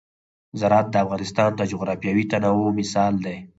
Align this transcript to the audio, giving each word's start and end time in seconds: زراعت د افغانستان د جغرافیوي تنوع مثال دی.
زراعت 0.59 0.87
د 0.91 0.95
افغانستان 1.05 1.49
د 1.55 1.61
جغرافیوي 1.71 2.25
تنوع 2.31 2.69
مثال 2.79 3.13
دی. 3.25 3.37